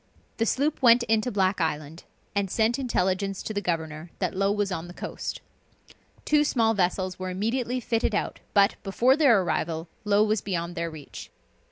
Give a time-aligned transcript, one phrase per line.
[0.37, 4.71] The sloop went into Black Island, and sent intelligence to the governor that Low was
[4.71, 5.41] on the coast.
[6.25, 10.89] Two small vessels were immediately fitted out, but, before their arrival, Low was beyond their
[10.89, 11.29] reach.